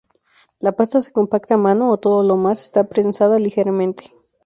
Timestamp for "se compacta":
0.99-1.53